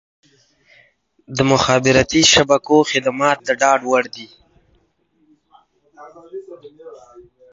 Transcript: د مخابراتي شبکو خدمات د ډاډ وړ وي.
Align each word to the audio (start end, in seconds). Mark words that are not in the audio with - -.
د 1.37 1.39
مخابراتي 1.51 2.21
شبکو 2.33 2.77
خدمات 2.91 3.37
د 3.43 3.49
ډاډ 3.61 3.79
وړ 3.89 4.03
وي. 4.15 4.29